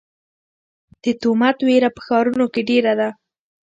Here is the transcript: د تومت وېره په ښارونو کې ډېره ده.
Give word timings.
د 1.03 1.05
تومت 1.21 1.57
وېره 1.67 1.89
په 1.95 2.01
ښارونو 2.05 2.45
کې 2.53 2.61
ډېره 2.69 2.93
ده. 2.99 3.09